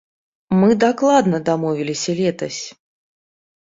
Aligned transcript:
Мы 0.61 0.69
дакладна 0.85 1.43
дамовіліся 1.51 2.11
летась! 2.25 2.63